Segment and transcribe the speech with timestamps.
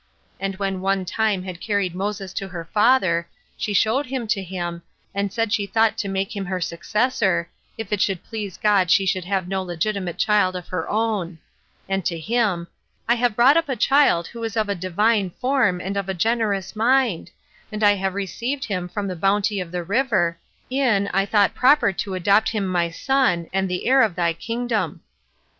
[0.39, 4.81] And when one time had carried Moses to her father, she showed him to him,
[5.13, 9.05] and said she thought to make him her successor, if it should please God she
[9.05, 11.37] should have no legitimate child of her own;
[11.87, 12.67] and to him,
[13.07, 16.09] "I have brought up a child who is of a divine form, 21 and of
[16.09, 17.29] a generous mind;
[17.71, 20.39] and as I have received him from the bounty of the river,
[20.71, 25.01] in, I thought proper to adopt him my son, and the heir of thy kingdom."